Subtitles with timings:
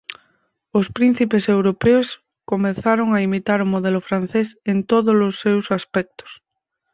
[0.79, 2.07] Os príncipes europeos
[2.51, 6.31] comezaron a imitar o modelo francés en tódolos seus aspectos.